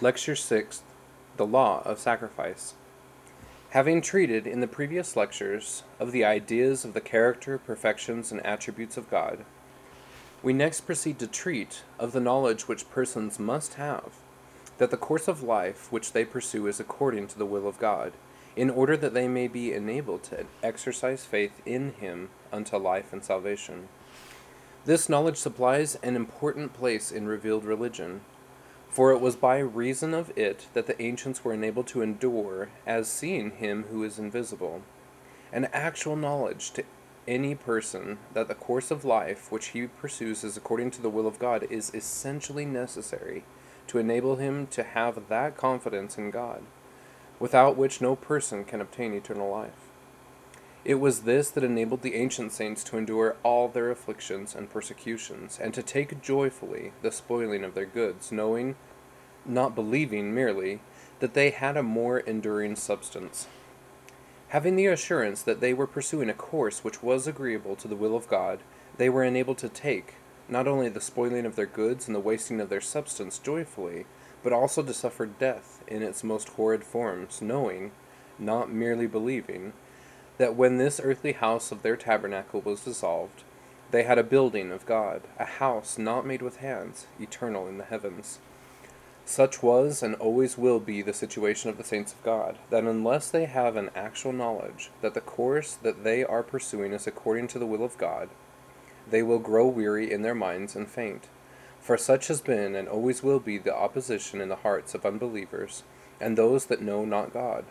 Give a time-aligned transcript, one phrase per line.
[0.00, 0.84] Lecture 6
[1.38, 2.74] The Law of Sacrifice.
[3.70, 8.96] Having treated in the previous lectures of the ideas of the character, perfections, and attributes
[8.96, 9.44] of God,
[10.40, 14.12] we next proceed to treat of the knowledge which persons must have
[14.78, 18.12] that the course of life which they pursue is according to the will of God,
[18.54, 23.24] in order that they may be enabled to exercise faith in Him unto life and
[23.24, 23.88] salvation.
[24.84, 28.20] This knowledge supplies an important place in revealed religion
[28.88, 33.08] for it was by reason of it that the ancients were enabled to endure as
[33.08, 34.82] seeing him who is invisible.
[35.52, 36.84] An actual knowledge to
[37.26, 41.26] any person that the course of life which he pursues is according to the will
[41.26, 43.44] of God is essentially necessary
[43.86, 46.62] to enable him to have that confidence in God,
[47.38, 49.87] without which no person can obtain eternal life.
[50.84, 55.58] It was this that enabled the ancient saints to endure all their afflictions and persecutions,
[55.60, 58.76] and to take joyfully the spoiling of their goods, knowing,
[59.44, 60.80] not believing merely,
[61.20, 63.48] that they had a more enduring substance.
[64.48, 68.16] Having the assurance that they were pursuing a course which was agreeable to the will
[68.16, 68.60] of God,
[68.96, 70.14] they were enabled to take,
[70.48, 74.06] not only the spoiling of their goods and the wasting of their substance joyfully,
[74.42, 77.90] but also to suffer death in its most horrid forms, knowing,
[78.38, 79.72] not merely believing,
[80.38, 83.42] that when this earthly house of their tabernacle was dissolved,
[83.90, 87.84] they had a building of God, a house not made with hands, eternal in the
[87.84, 88.38] heavens.
[89.24, 93.30] Such was and always will be the situation of the saints of God, that unless
[93.30, 97.58] they have an actual knowledge that the course that they are pursuing is according to
[97.58, 98.30] the will of God,
[99.10, 101.28] they will grow weary in their minds and faint.
[101.80, 105.82] For such has been and always will be the opposition in the hearts of unbelievers
[106.20, 107.64] and those that know not God,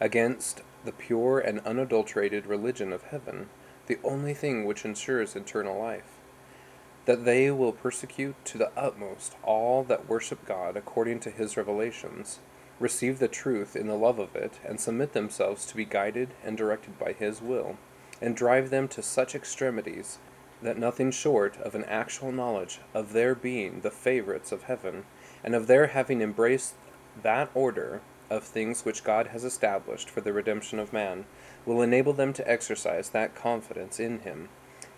[0.00, 3.46] against the pure and unadulterated religion of heaven,
[3.88, 6.16] the only thing which ensures eternal life.
[7.04, 12.38] That they will persecute to the utmost all that worship God according to his revelations,
[12.80, 16.56] receive the truth in the love of it, and submit themselves to be guided and
[16.56, 17.76] directed by his will,
[18.22, 20.16] and drive them to such extremities
[20.62, 25.04] that nothing short of an actual knowledge of their being the favorites of heaven,
[25.44, 26.76] and of their having embraced
[27.22, 28.00] that order
[28.30, 31.24] of things which God has established for the redemption of man,
[31.64, 34.48] will enable them to exercise that confidence in him,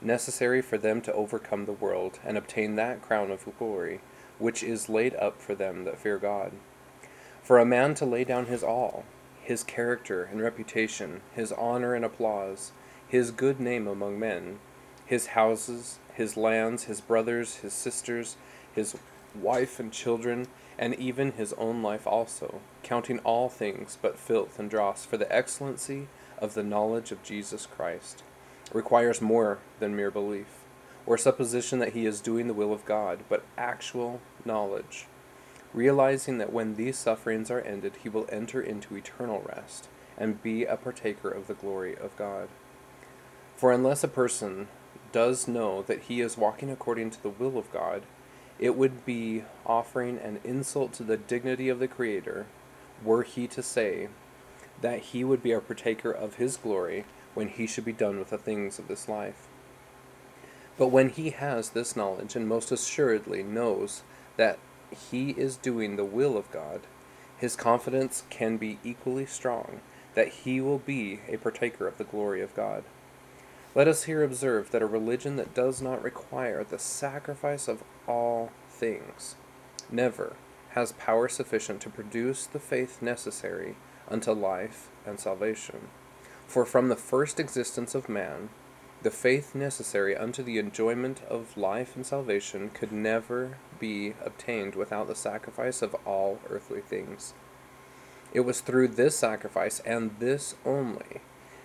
[0.00, 4.00] necessary for them to overcome the world, and obtain that crown of glory,
[4.38, 6.52] which is laid up for them that fear God.
[7.42, 9.04] For a man to lay down his all,
[9.42, 12.72] his character and reputation, his honor and applause,
[13.08, 14.60] his good name among men,
[15.04, 18.36] his houses, his lands, his brothers, his sisters,
[18.72, 18.96] his
[19.34, 20.46] wife and children,
[20.78, 25.30] and even his own life also, counting all things but filth and dross for the
[25.34, 26.08] excellency
[26.38, 28.22] of the knowledge of Jesus Christ,
[28.72, 30.64] requires more than mere belief,
[31.06, 35.06] or supposition that he is doing the will of God, but actual knowledge,
[35.74, 40.64] realizing that when these sufferings are ended, he will enter into eternal rest and be
[40.64, 42.48] a partaker of the glory of God.
[43.56, 44.68] For unless a person
[45.12, 48.02] does know that he is walking according to the will of God,
[48.60, 52.46] it would be offering an insult to the dignity of the Creator
[53.02, 54.08] were he to say
[54.82, 57.04] that he would be a partaker of his glory
[57.34, 59.48] when he should be done with the things of this life.
[60.76, 64.02] But when he has this knowledge and most assuredly knows
[64.36, 64.58] that
[65.10, 66.82] he is doing the will of God,
[67.38, 69.80] his confidence can be equally strong
[70.14, 72.84] that he will be a partaker of the glory of God.
[73.72, 78.50] Let us here observe that a religion that does not require the sacrifice of all
[78.68, 79.36] things
[79.90, 80.34] never
[80.70, 83.76] has power sufficient to produce the faith necessary
[84.08, 85.88] unto life and salvation.
[86.48, 88.48] For from the first existence of man,
[89.02, 95.06] the faith necessary unto the enjoyment of life and salvation could never be obtained without
[95.06, 97.34] the sacrifice of all earthly things.
[98.32, 101.20] It was through this sacrifice, and this only,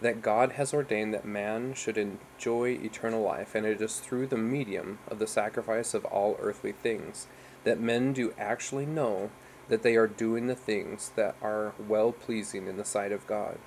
[0.00, 4.36] that God has ordained that man should enjoy eternal life, and it is through the
[4.36, 7.26] medium of the sacrifice of all earthly things
[7.64, 9.30] that men do actually know
[9.68, 13.58] that they are doing the things that are well pleasing in the sight of God.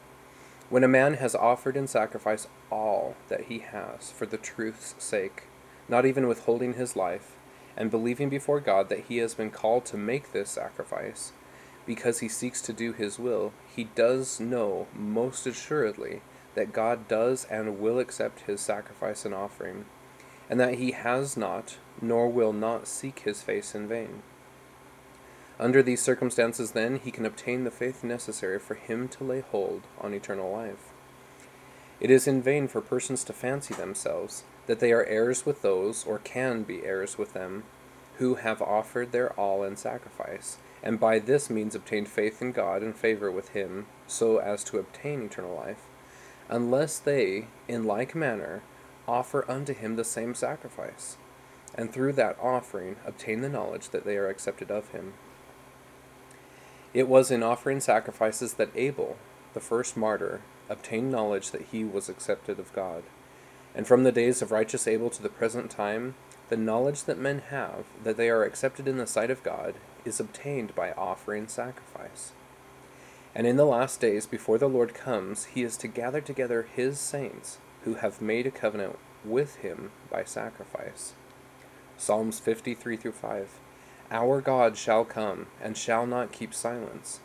[0.70, 5.44] When a man has offered in sacrifice all that he has for the truth's sake,
[5.88, 7.36] not even withholding his life,
[7.76, 11.34] and believing before God that he has been called to make this sacrifice,
[11.90, 16.22] because he seeks to do his will, he does know most assuredly
[16.54, 19.86] that God does and will accept his sacrifice and offering,
[20.52, 24.22] and that he has not, nor will not seek his face in vain.
[25.60, 29.82] Under these circumstances, then, he can obtain the faith necessary for him to lay hold
[30.00, 30.92] on eternal life.
[32.00, 36.06] It is in vain for persons to fancy themselves that they are heirs with those,
[36.06, 37.64] or can be heirs with them,
[38.18, 42.82] who have offered their all in sacrifice, and by this means obtained faith in God
[42.82, 45.86] and favor with Him, so as to obtain eternal life,
[46.48, 48.62] unless they, in like manner,
[49.08, 51.18] offer unto Him the same sacrifice,
[51.76, 55.14] and through that offering obtain the knowledge that they are accepted of Him.
[56.94, 59.18] It was in offering sacrifices that Abel,
[59.54, 63.04] the first martyr, obtained knowledge that he was accepted of God.
[63.76, 66.16] And from the days of righteous Abel to the present time,
[66.50, 70.20] the knowledge that men have that they are accepted in the sight of God is
[70.20, 72.32] obtained by offering sacrifice.
[73.36, 77.00] And in the last days, before the Lord comes, he is to gather together his
[77.00, 81.14] saints who have made a covenant with him by sacrifice.
[81.98, 83.60] Psalms 53 through 5.
[84.12, 87.20] Our God shall come, and shall not keep silence.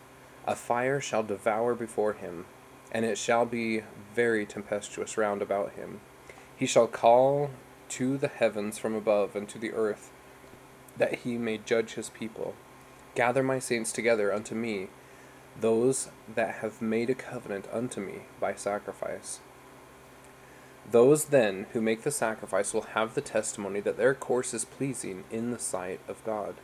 [0.47, 2.45] A fire shall devour before him,
[2.93, 3.83] and it shall be
[4.15, 6.01] very tempestuous round about him.
[6.55, 7.51] He shall call
[7.95, 10.11] to the heavens from above and to the earth,
[10.97, 12.55] that he may judge his people.
[13.15, 14.89] Gather my saints together unto me,
[15.61, 19.39] those that have made a covenant unto me by sacrifice.
[20.91, 25.23] Those then who make the sacrifice will have the testimony that their course is pleasing
[25.31, 26.57] in the sight of God.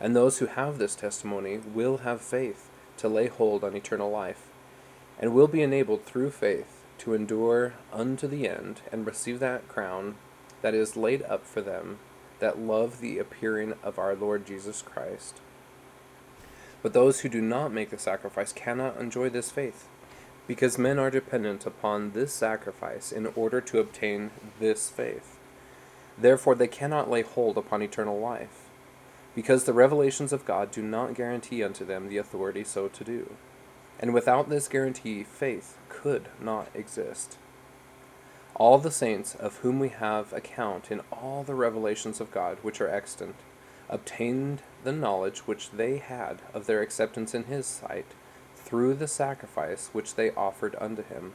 [0.00, 4.46] And those who have this testimony will have faith to lay hold on eternal life,
[5.18, 10.14] and will be enabled through faith to endure unto the end and receive that crown
[10.62, 11.98] that is laid up for them
[12.40, 15.40] that love the appearing of our Lord Jesus Christ.
[16.82, 19.86] But those who do not make the sacrifice cannot enjoy this faith,
[20.46, 25.36] because men are dependent upon this sacrifice in order to obtain this faith.
[26.16, 28.68] Therefore, they cannot lay hold upon eternal life,
[29.34, 33.36] because the revelations of God do not guarantee unto them the authority so to do.
[33.98, 37.36] And without this guarantee, faith could not exist.
[38.56, 42.80] All the saints of whom we have account in all the revelations of God which
[42.80, 43.36] are extant
[43.88, 48.06] obtained the knowledge which they had of their acceptance in his sight
[48.56, 51.32] through the sacrifice which they offered unto him.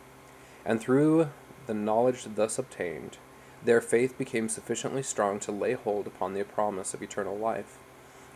[0.66, 1.30] And through
[1.68, 3.18] the knowledge thus obtained,
[3.64, 7.78] their faith became sufficiently strong to lay hold upon the promise of eternal life,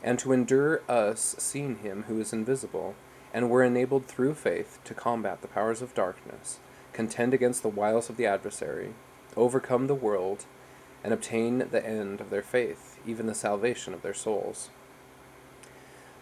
[0.03, 2.95] and to endure us seeing him who is invisible,
[3.33, 6.59] and were enabled through faith to combat the powers of darkness,
[6.93, 8.93] contend against the wiles of the adversary,
[9.35, 10.45] overcome the world,
[11.03, 14.69] and obtain the end of their faith, even the salvation of their souls.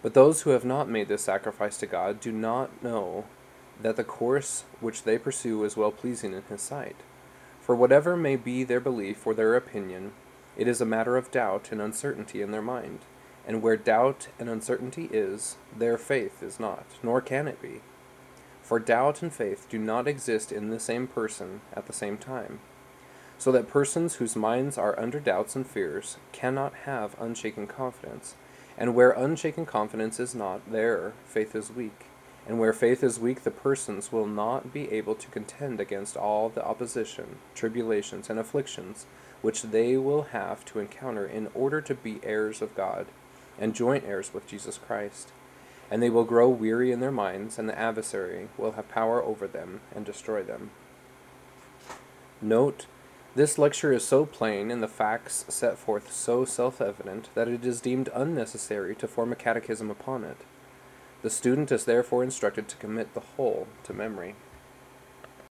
[0.01, 3.25] But those who have not made this sacrifice to God do not know
[3.81, 6.95] that the course which they pursue is well pleasing in His sight.
[7.61, 10.13] For whatever may be their belief or their opinion,
[10.55, 12.99] it is a matter of doubt and uncertainty in their mind.
[13.45, 17.81] And where doubt and uncertainty is, their faith is not, nor can it be.
[18.67, 22.59] For doubt and faith do not exist in the same person at the same time
[23.37, 28.35] so that persons whose minds are under doubts and fears cannot have unshaken confidence.
[28.77, 32.07] And where unshaken confidence is not, there faith is weak.
[32.45, 36.49] And where faith is weak, the persons will not be able to contend against all
[36.49, 39.05] the opposition, tribulations, and afflictions
[39.41, 43.05] which they will have to encounter in order to be heirs of God,
[43.57, 45.31] and joint heirs with Jesus Christ.
[45.89, 49.47] And they will grow weary in their minds, and the adversary will have power over
[49.47, 50.71] them and destroy them.
[52.41, 52.85] Note
[53.37, 57.63] this lecture is so plain and the facts set forth so self evident that it
[57.63, 60.37] is deemed unnecessary to form a catechism upon it.
[61.21, 64.33] The student is therefore instructed to commit the whole to memory.